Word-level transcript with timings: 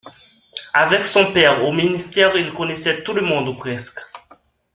Avec 0.73 1.05
son 1.05 1.31
père 1.31 1.63
au 1.63 1.71
Ministère, 1.71 2.35
il 2.35 2.51
connaissait 2.55 3.03
tout 3.03 3.13
le 3.13 3.21
monde 3.21 3.49
ou 3.49 3.53
presque. 3.53 3.99